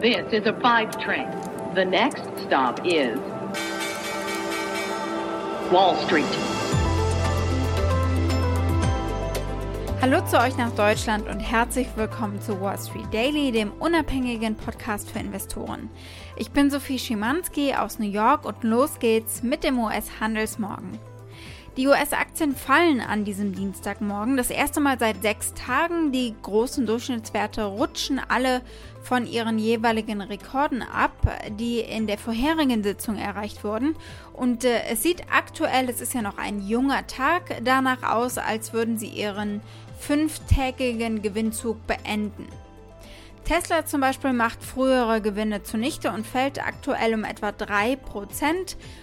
[0.00, 1.28] This is a five train.
[1.74, 3.18] The next stop is
[5.70, 6.24] Wall Street.
[10.00, 15.10] Hallo zu euch nach Deutschland und herzlich willkommen zu Wall Street Daily, dem unabhängigen Podcast
[15.10, 15.90] für Investoren.
[16.36, 20.98] Ich bin Sophie Schimanski aus New York und los geht's mit dem US-Handelsmorgen.
[21.76, 24.36] Die US-Aktien fallen an diesem Dienstagmorgen.
[24.36, 26.10] Das erste Mal seit sechs Tagen.
[26.10, 28.62] Die großen Durchschnittswerte rutschen alle
[29.02, 31.12] von ihren jeweiligen Rekorden ab,
[31.60, 33.94] die in der vorherigen Sitzung erreicht wurden.
[34.32, 38.72] Und äh, es sieht aktuell, es ist ja noch ein junger Tag, danach aus, als
[38.72, 39.60] würden sie ihren
[40.00, 42.48] fünftägigen Gewinnzug beenden.
[43.44, 47.98] Tesla zum Beispiel macht frühere Gewinne zunichte und fällt aktuell um etwa 3%,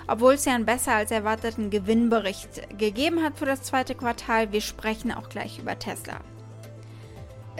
[0.08, 4.52] obwohl es ja einen besser als erwarteten Gewinnbericht gegeben hat für das zweite Quartal.
[4.52, 6.22] Wir sprechen auch gleich über Tesla.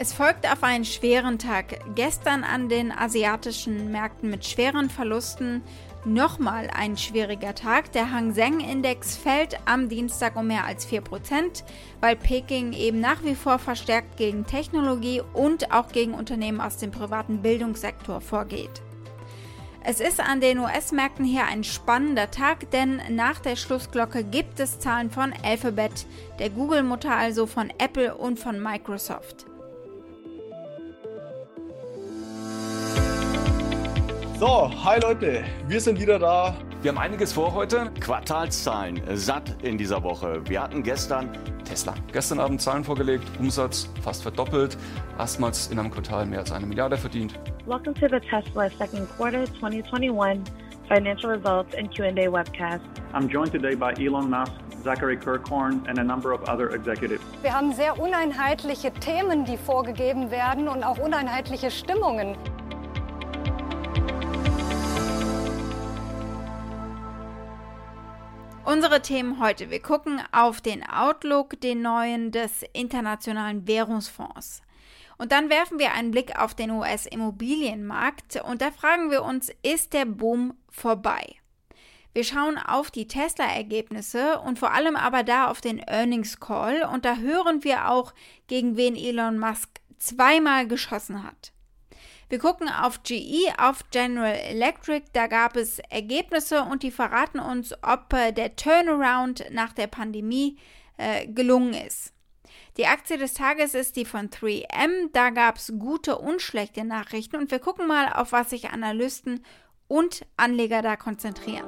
[0.00, 5.60] Es folgt auf einen schweren Tag gestern an den asiatischen Märkten mit schweren Verlusten
[6.04, 7.90] Nochmal ein schwieriger Tag.
[7.90, 11.64] Der Hang Seng Index fällt am Dienstag um mehr als 4%,
[12.00, 16.92] weil Peking eben nach wie vor verstärkt gegen Technologie und auch gegen Unternehmen aus dem
[16.92, 18.80] privaten Bildungssektor vorgeht.
[19.82, 24.78] Es ist an den US-Märkten hier ein spannender Tag, denn nach der Schlussglocke gibt es
[24.78, 26.06] Zahlen von Alphabet,
[26.38, 29.46] der Google-Mutter also von Apple und von Microsoft.
[34.38, 36.54] So, hi Leute, wir sind wieder da.
[36.80, 37.90] Wir haben einiges vor heute.
[37.98, 40.40] Quartalszahlen satt in dieser Woche.
[40.48, 41.30] Wir hatten gestern
[41.64, 41.92] Tesla.
[42.12, 44.78] Gestern Abend Zahlen vorgelegt, Umsatz fast verdoppelt,
[45.18, 47.36] erstmals in einem Quartal mehr als eine Milliarde verdient.
[47.66, 50.44] Welcome to the Tesla second quarter 2021
[50.86, 52.80] financial results and Q&A webcast.
[53.12, 54.52] I'm joined today by Elon Musk,
[54.84, 57.24] Zachary Kirkhorn and a number of other executives.
[57.42, 62.36] Wir haben sehr uneinheitliche Themen, die vorgegeben werden und auch uneinheitliche Stimmungen.
[68.78, 69.70] Unsere Themen heute.
[69.70, 74.62] Wir gucken auf den Outlook, den neuen des Internationalen Währungsfonds.
[75.16, 79.94] Und dann werfen wir einen Blick auf den US-Immobilienmarkt und da fragen wir uns, ist
[79.94, 81.34] der Boom vorbei?
[82.12, 87.04] Wir schauen auf die Tesla-Ergebnisse und vor allem aber da auf den Earnings Call und
[87.04, 88.14] da hören wir auch,
[88.46, 91.50] gegen wen Elon Musk zweimal geschossen hat.
[92.28, 95.06] Wir gucken auf GE, auf General Electric.
[95.14, 100.58] Da gab es Ergebnisse und die verraten uns, ob äh, der Turnaround nach der Pandemie
[100.98, 102.12] äh, gelungen ist.
[102.76, 105.10] Die Aktie des Tages ist die von 3M.
[105.12, 109.42] Da gab es gute und schlechte Nachrichten und wir gucken mal, auf was sich Analysten
[109.88, 111.66] und Anleger da konzentrieren.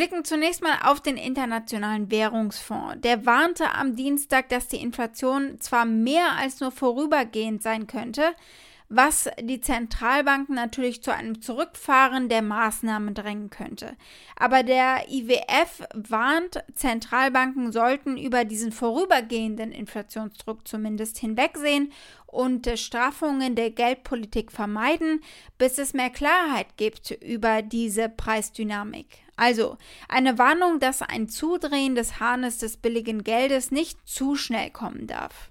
[0.00, 3.02] Blicken zunächst mal auf den Internationalen Währungsfonds.
[3.02, 8.22] Der warnte am Dienstag, dass die Inflation zwar mehr als nur vorübergehend sein könnte,
[8.90, 13.96] was die Zentralbanken natürlich zu einem Zurückfahren der Maßnahmen drängen könnte.
[14.34, 21.92] Aber der IWF warnt, Zentralbanken sollten über diesen vorübergehenden Inflationsdruck zumindest hinwegsehen
[22.26, 25.20] und Straffungen der Geldpolitik vermeiden,
[25.56, 29.06] bis es mehr Klarheit gibt über diese Preisdynamik.
[29.36, 29.78] Also
[30.08, 35.49] eine Warnung, dass ein Zudrehen des Hahnes des billigen Geldes nicht zu schnell kommen darf.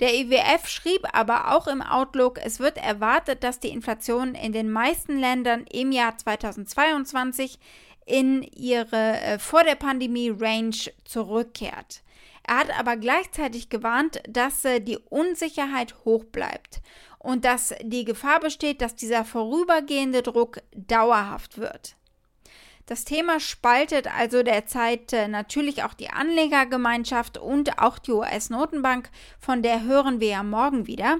[0.00, 4.70] Der IWF schrieb aber auch im Outlook, es wird erwartet, dass die Inflation in den
[4.70, 7.58] meisten Ländern im Jahr 2022
[8.06, 12.02] in ihre äh, vor der Pandemie Range zurückkehrt.
[12.46, 16.80] Er hat aber gleichzeitig gewarnt, dass äh, die Unsicherheit hoch bleibt
[17.18, 21.97] und dass die Gefahr besteht, dass dieser vorübergehende Druck dauerhaft wird.
[22.88, 29.62] Das Thema spaltet also derzeit äh, natürlich auch die Anlegergemeinschaft und auch die US-Notenbank, von
[29.62, 31.18] der hören wir ja morgen wieder.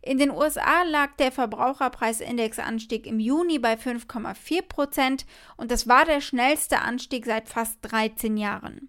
[0.00, 5.26] In den USA lag der Verbraucherpreisindexanstieg im Juni bei 5,4 Prozent
[5.56, 8.88] und das war der schnellste Anstieg seit fast 13 Jahren.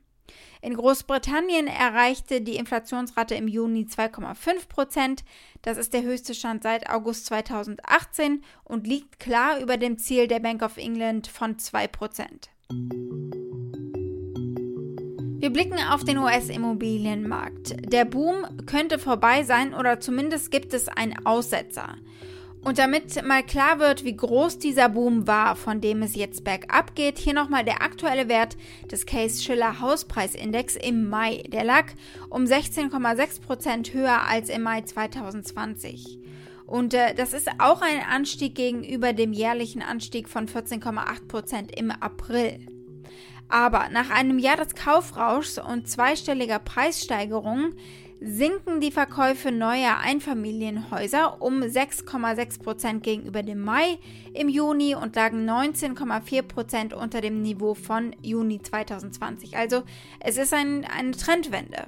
[0.62, 5.24] In Großbritannien erreichte die Inflationsrate im Juni 2,5 Prozent.
[5.62, 10.40] Das ist der höchste Stand seit August 2018 und liegt klar über dem Ziel der
[10.40, 12.50] Bank of England von 2 Prozent.
[15.42, 17.92] Wir blicken auf den US-Immobilienmarkt.
[17.94, 21.96] Der Boom könnte vorbei sein oder zumindest gibt es einen Aussetzer.
[22.62, 26.94] Und damit mal klar wird, wie groß dieser Boom war, von dem es jetzt bergab
[26.94, 28.58] geht, hier nochmal der aktuelle Wert
[28.92, 31.44] des Case Schiller Hauspreisindex im Mai.
[31.48, 31.86] Der lag
[32.30, 36.20] um 16,6% höher als im Mai 2020.
[36.66, 42.60] Und äh, das ist auch ein Anstieg gegenüber dem jährlichen Anstieg von 14,8% im April.
[43.48, 47.74] Aber nach einem Jahr des Kaufrauschs und zweistelliger Preissteigerungen
[48.22, 53.98] sinken die Verkäufe neuer Einfamilienhäuser um 6,6 Prozent gegenüber dem Mai
[54.34, 59.56] im Juni und lagen 19,4 Prozent unter dem Niveau von Juni 2020.
[59.58, 59.84] Also
[60.20, 61.88] es ist ein, eine Trendwende.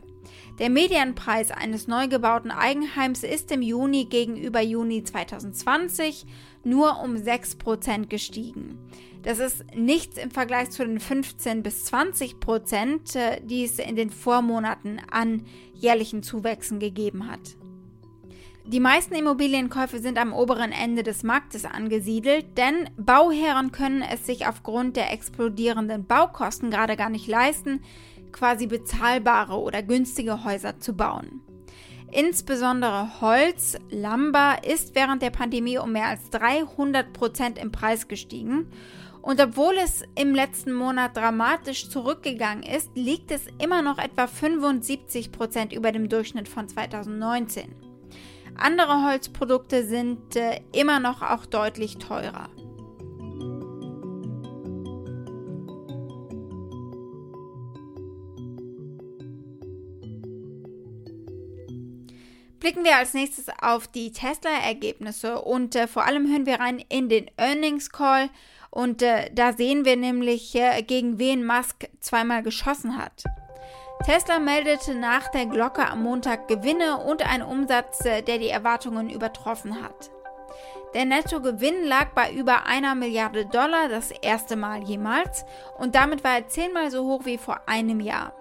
[0.59, 6.25] Der Medianpreis eines neu gebauten Eigenheims ist im Juni gegenüber Juni 2020
[6.63, 8.77] nur um 6 Prozent gestiegen.
[9.23, 13.95] Das ist nichts im Vergleich zu den 15 bis 20 Prozent, äh, die es in
[13.95, 17.55] den Vormonaten an jährlichen Zuwächsen gegeben hat.
[18.65, 24.47] Die meisten Immobilienkäufe sind am oberen Ende des Marktes angesiedelt, denn Bauherren können es sich
[24.47, 27.81] aufgrund der explodierenden Baukosten gerade gar nicht leisten,
[28.31, 31.41] quasi bezahlbare oder günstige Häuser zu bauen.
[32.11, 38.67] Insbesondere Holz, Lumber ist während der Pandemie um mehr als 300 Prozent im Preis gestiegen
[39.21, 45.31] und obwohl es im letzten Monat dramatisch zurückgegangen ist, liegt es immer noch etwa 75
[45.31, 47.75] Prozent über dem Durchschnitt von 2019.
[48.57, 52.49] Andere Holzprodukte sind äh, immer noch auch deutlich teurer.
[62.59, 67.09] Blicken wir als nächstes auf die Tesla-Ergebnisse und äh, vor allem hören wir rein in
[67.09, 68.29] den Earnings Call
[68.71, 73.23] und äh, da sehen wir nämlich, äh, gegen wen Musk zweimal geschossen hat.
[74.05, 79.09] Tesla meldete nach der Glocke am Montag Gewinne und einen Umsatz, äh, der die Erwartungen
[79.09, 80.09] übertroffen hat.
[80.93, 85.45] Der Nettogewinn lag bei über einer Milliarde Dollar, das erste Mal jemals,
[85.77, 88.33] und damit war er zehnmal so hoch wie vor einem Jahr.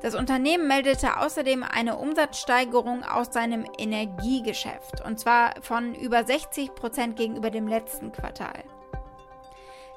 [0.00, 7.16] Das Unternehmen meldete außerdem eine Umsatzsteigerung aus seinem Energiegeschäft, und zwar von über 60 Prozent
[7.16, 8.64] gegenüber dem letzten Quartal.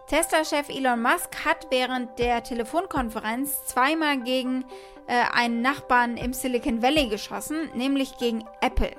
[0.08, 4.64] Tesla-Chef Elon Musk hat während der Telefonkonferenz zweimal gegen
[5.06, 8.92] äh, einen Nachbarn im Silicon Valley geschossen, nämlich gegen Apple.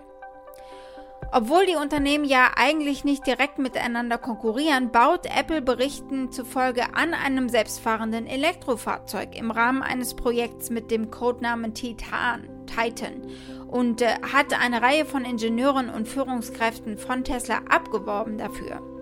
[1.32, 7.48] Obwohl die Unternehmen ja eigentlich nicht direkt miteinander konkurrieren, baut Apple Berichten zufolge an einem
[7.48, 13.22] selbstfahrenden Elektrofahrzeug im Rahmen eines Projekts mit dem Codenamen Titan, Titan
[13.66, 18.97] und äh, hat eine Reihe von Ingenieuren und Führungskräften von Tesla abgeworben dafür.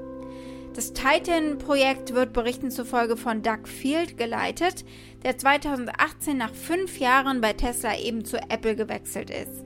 [0.77, 4.85] Das Titan-Projekt wird Berichten zufolge von Doug Field geleitet,
[5.23, 9.65] der 2018 nach fünf Jahren bei Tesla eben zu Apple gewechselt ist.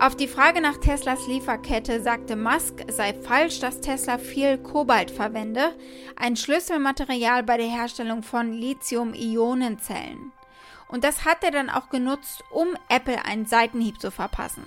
[0.00, 5.12] Auf die Frage nach Teslas Lieferkette sagte Musk, es sei falsch, dass Tesla viel Kobalt
[5.12, 5.76] verwende,
[6.16, 10.32] ein Schlüsselmaterial bei der Herstellung von Lithium-Ionen-Zellen.
[10.88, 14.64] Und das hat er dann auch genutzt, um Apple einen Seitenhieb zu verpassen.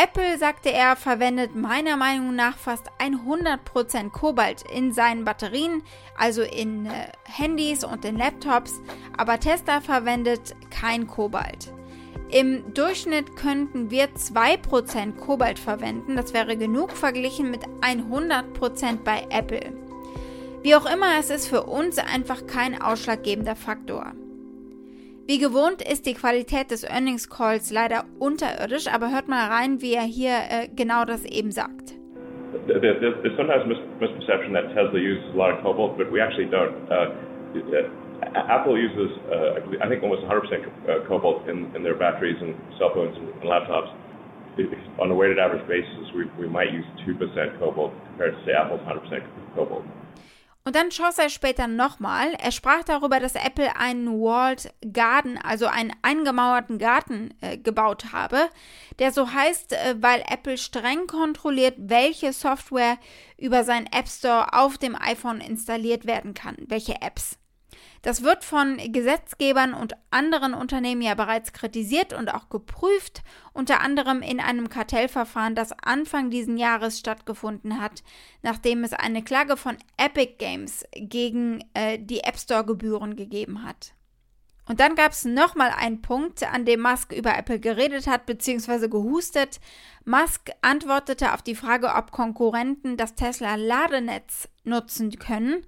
[0.00, 5.82] Apple, sagte er, verwendet meiner Meinung nach fast 100% Kobalt in seinen Batterien,
[6.16, 6.90] also in äh,
[7.24, 8.80] Handys und in Laptops,
[9.16, 11.72] aber Tesla verwendet kein Kobalt.
[12.30, 19.72] Im Durchschnitt könnten wir 2% Kobalt verwenden, das wäre genug verglichen mit 100% bei Apple.
[20.62, 24.12] Wie auch immer, es ist für uns einfach kein ausschlaggebender Faktor.
[25.28, 29.92] Wie gewohnt ist die Qualität des Earnings Calls leider unterirdisch, aber hört mal rein, wie
[29.92, 31.92] er hier äh, genau das eben sagt.
[32.66, 33.68] There's sometimes a
[34.00, 36.72] misperception that Tesla uses a lot of cobalt, but we actually don't.
[36.88, 37.12] Uh,
[37.52, 42.56] uh, Apple uses, uh, I think, almost 100% uh, cobalt in, in their batteries and
[42.78, 43.92] cell phones and laptops.
[44.98, 48.80] On a weighted average basis, we, we might use 2% cobalt compared to, say, Apple's
[48.88, 49.20] 100%
[49.54, 49.84] cobalt.
[50.68, 52.34] Und dann schoss er später nochmal.
[52.34, 58.50] Er sprach darüber, dass Apple einen Walled Garden, also einen eingemauerten Garten äh, gebaut habe,
[58.98, 62.98] der so heißt, äh, weil Apple streng kontrolliert, welche Software
[63.38, 67.38] über seinen App Store auf dem iPhone installiert werden kann, welche Apps.
[68.02, 74.22] Das wird von Gesetzgebern und anderen Unternehmen ja bereits kritisiert und auch geprüft, unter anderem
[74.22, 78.02] in einem Kartellverfahren, das Anfang diesen Jahres stattgefunden hat,
[78.42, 83.94] nachdem es eine Klage von Epic Games gegen äh, die App Store-Gebühren gegeben hat.
[84.68, 88.88] Und dann gab es nochmal einen Punkt, an dem Musk über Apple geredet hat bzw.
[88.88, 89.60] gehustet.
[90.04, 95.64] Musk antwortete auf die Frage, ob Konkurrenten das Tesla-Ladenetz nutzen können.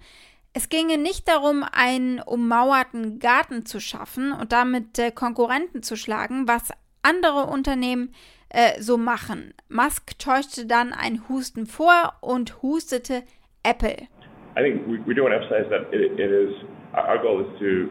[0.53, 6.49] Es ginge nicht darum, einen ummauerten Garten zu schaffen und damit äh, Konkurrenten zu schlagen,
[6.49, 8.13] was andere Unternehmen
[8.49, 9.55] äh, so machen.
[9.69, 13.23] Musk täuschte dann ein Husten vor und hustete
[13.63, 14.09] Apple.
[14.57, 16.53] I think we, we do want to emphasize that it, it is
[16.95, 17.89] our goal is to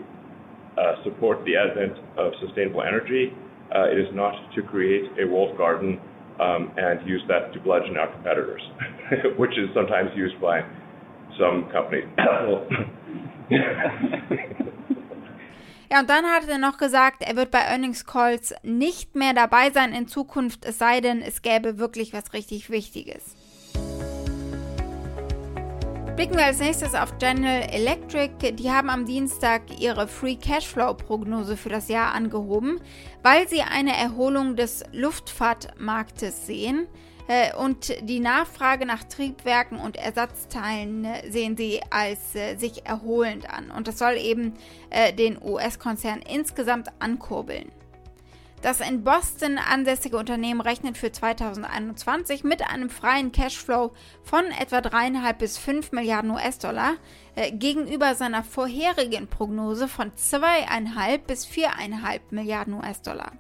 [0.78, 3.32] uh, support the advent of sustainable energy.
[3.74, 6.00] Uh, it is not to create a walled garden
[6.40, 8.62] um, and use that to bludgeon our competitors,
[9.38, 10.62] which is sometimes used by
[11.38, 12.08] some companies.
[15.92, 19.72] Ja, und dann hat er noch gesagt, er wird bei Earnings Calls nicht mehr dabei
[19.72, 23.36] sein in Zukunft, es sei denn, es gäbe wirklich was richtig Wichtiges.
[26.16, 28.52] Blicken wir als nächstes auf General Electric.
[28.52, 32.82] Die haben am Dienstag ihre Free Cashflow Prognose für das Jahr angehoben,
[33.24, 36.88] weil sie eine Erholung des Luftfahrtmarktes sehen.
[37.30, 43.48] Äh, und die Nachfrage nach Triebwerken und Ersatzteilen äh, sehen sie als äh, sich erholend
[43.48, 43.70] an.
[43.70, 44.56] Und das soll eben
[45.20, 47.72] den US-Konzern insgesamt ankurbeln.
[48.64, 53.94] Das in Boston ansässige Unternehmen rechnet für 2021 mit einem freien Cashflow
[54.24, 56.96] von etwa 3,5 bis 5 Milliarden US-Dollar
[57.36, 63.32] äh, gegenüber seiner vorherigen Prognose von 2,5 bis 4,5 Milliarden US-Dollar.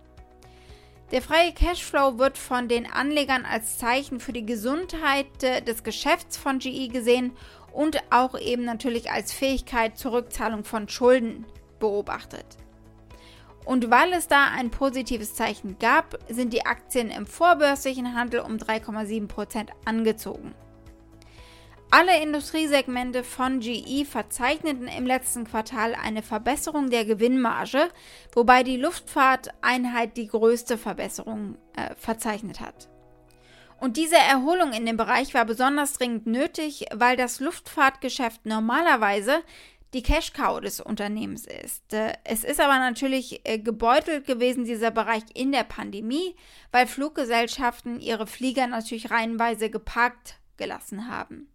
[1.11, 6.37] Der freie Cashflow wird von den Anlegern als Zeichen für die Gesundheit äh, des Geschäfts
[6.37, 7.31] von GE gesehen
[7.73, 11.45] und auch eben natürlich als Fähigkeit zur Rückzahlung von Schulden
[11.79, 12.45] beobachtet.
[13.65, 18.57] Und weil es da ein positives Zeichen gab, sind die Aktien im vorbörslichen Handel um
[18.57, 20.53] 3,7% angezogen.
[21.91, 27.89] Alle Industriesegmente von GE verzeichneten im letzten Quartal eine Verbesserung der Gewinnmarge,
[28.31, 32.89] wobei die Luftfahrteinheit die größte Verbesserung äh, verzeichnet hat.
[33.79, 39.41] Und diese Erholung in dem Bereich war besonders dringend nötig, weil das Luftfahrtgeschäft normalerweise
[39.93, 41.91] die Cash-Cow des Unternehmens ist.
[41.91, 46.35] Äh, es ist aber natürlich äh, gebeutelt gewesen, dieser Bereich in der Pandemie,
[46.71, 51.49] weil Fluggesellschaften ihre Flieger natürlich reihenweise geparkt gelassen haben.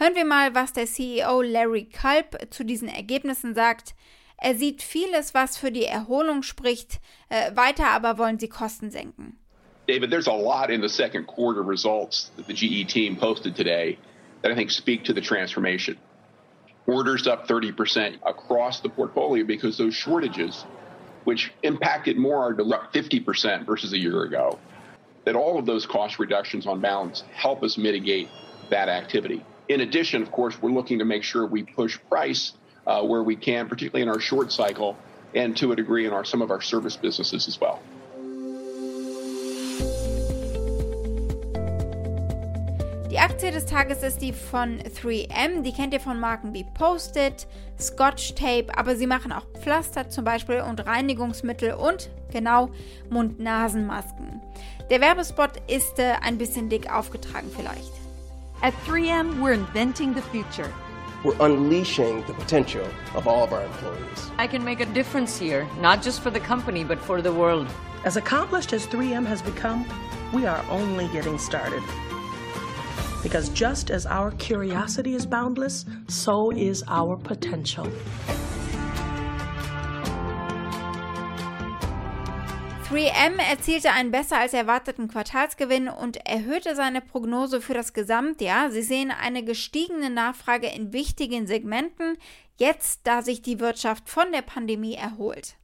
[0.00, 3.96] Hören wir mal, was der CEO Larry Culp zu diesen Ergebnissen sagt.
[4.36, 7.00] Er sieht vieles, was für die Erholung spricht,
[7.30, 9.36] äh, weiter aber wollen sie Kosten senken.
[9.88, 13.98] David, there's a lot in the second quarter results that the GE team posted today
[14.42, 15.96] that I think speak to the transformation.
[16.86, 20.64] Orders up 30% across the portfolio because those shortages,
[21.24, 24.60] which impacted more, up 50% versus a year ago.
[25.24, 28.28] That all of those cost reductions on balance help us mitigate
[28.70, 29.42] that activity.
[29.68, 32.54] In addition, of course, we're looking to make sure we push price
[32.86, 34.96] uh, where we can, particularly in our short cycle,
[35.34, 37.80] and to a degree in our some of our service businesses as well.
[43.10, 45.62] Die Aktie des Tages ist die von 3M.
[45.62, 47.46] Die kennt ihr von Marken wie Post-it,
[47.78, 52.70] Scotch Tape, aber sie machen auch Pflaster zum Beispiel und Reinigungsmittel und genau
[53.10, 54.40] Mund-Nasen-Masken.
[54.90, 57.97] Der Werbespot ist äh, ein bisschen dick aufgetragen vielleicht.
[58.60, 60.74] At 3M, we're inventing the future.
[61.22, 62.84] We're unleashing the potential
[63.14, 64.32] of all of our employees.
[64.36, 67.68] I can make a difference here, not just for the company, but for the world.
[68.04, 69.86] As accomplished as 3M has become,
[70.32, 71.84] we are only getting started.
[73.22, 77.88] Because just as our curiosity is boundless, so is our potential.
[82.90, 88.70] 3M erzielte einen besser als erwarteten Quartalsgewinn und erhöhte seine Prognose für das Gesamtjahr.
[88.70, 92.16] Sie sehen eine gestiegene Nachfrage in wichtigen Segmenten,
[92.56, 95.56] jetzt da sich die Wirtschaft von der Pandemie erholt.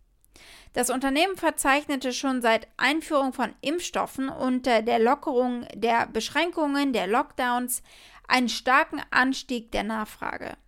[0.75, 7.83] Das Unternehmen verzeichnete schon seit Einführung von Impfstoffen und der Lockerung der Beschränkungen der Lockdowns
[8.29, 10.59] einen starken Anstieg der Nachfrage.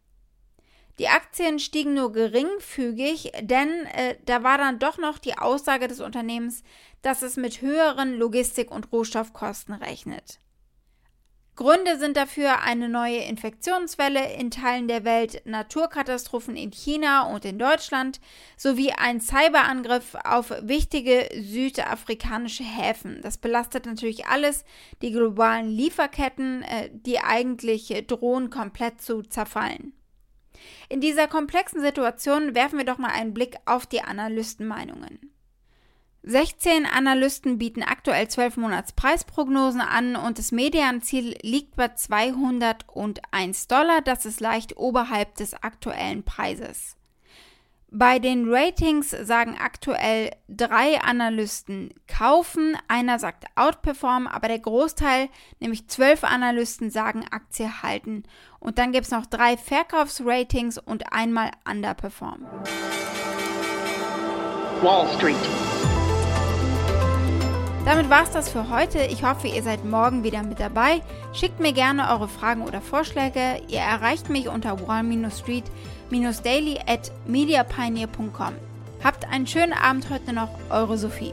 [0.98, 6.00] Die Aktien stiegen nur geringfügig, denn äh, da war dann doch noch die Aussage des
[6.00, 6.62] Unternehmens,
[7.02, 10.40] dass es mit höheren Logistik- und Rohstoffkosten rechnet.
[11.54, 17.58] Gründe sind dafür eine neue Infektionswelle in Teilen der Welt, Naturkatastrophen in China und in
[17.58, 18.20] Deutschland
[18.58, 23.20] sowie ein Cyberangriff auf wichtige südafrikanische Häfen.
[23.22, 24.64] Das belastet natürlich alles
[25.00, 29.94] die globalen Lieferketten, äh, die eigentlich drohen komplett zu zerfallen.
[30.88, 35.32] In dieser komplexen Situation werfen wir doch mal einen Blick auf die Analystenmeinungen.
[36.28, 44.00] 16 Analysten bieten aktuell 12 Monats Preisprognosen an und das Medianziel liegt bei 201 Dollar.
[44.02, 46.96] Das ist leicht oberhalb des aktuellen Preises.
[47.92, 55.28] Bei den Ratings sagen aktuell drei Analysten kaufen, einer sagt outperform, aber der Großteil,
[55.60, 58.24] nämlich zwölf Analysten, sagen Aktie halten.
[58.66, 62.44] Und dann gibt es noch drei Verkaufsratings und einmal underperform.
[64.82, 65.36] Wall Street.
[67.84, 69.02] Damit war es das für heute.
[69.04, 71.00] Ich hoffe, ihr seid morgen wieder mit dabei.
[71.32, 73.62] Schickt mir gerne eure Fragen oder Vorschläge.
[73.68, 78.54] Ihr erreicht mich unter wall-street-daily at mediapioneer.com.
[79.04, 81.32] Habt einen schönen Abend heute noch, eure Sophie.